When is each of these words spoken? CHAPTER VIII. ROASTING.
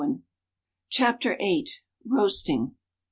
CHAPTER 0.89 1.35
VIII. 1.37 1.67
ROASTING. 2.07 2.73